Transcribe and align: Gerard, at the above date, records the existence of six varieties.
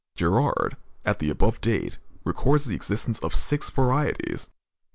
Gerard, 0.15 0.77
at 1.05 1.19
the 1.19 1.29
above 1.29 1.61
date, 1.61 1.99
records 2.23 2.65
the 2.65 2.73
existence 2.73 3.19
of 3.19 3.35
six 3.35 3.69
varieties. 3.69 4.49